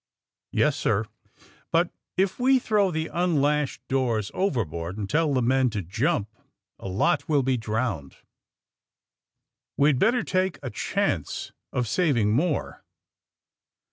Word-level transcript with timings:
*^YeSj 0.55 0.73
sir; 0.73 1.05
bnt 1.71 1.91
if 2.17 2.39
we 2.39 2.57
throw 2.57 2.91
tile 2.91 3.11
nnlashed 3.27 3.77
doors 3.87 4.31
overboard 4.33 4.97
and 4.97 5.07
tell 5.07 5.31
the 5.31 5.43
men 5.43 5.69
to 5.69 5.83
jump, 5.83 6.27
a 6.79 6.87
lot 6.87 7.29
will 7.29 7.43
be 7.43 7.55
drowned. 7.55 8.15
We'd 9.77 9.99
better 9.99 10.23
take 10.23 10.57
a 10.63 10.71
chance 10.71 11.51
of 11.71 11.87
sav 11.87 12.17
ing 12.17 12.31
more.'' 12.31 12.83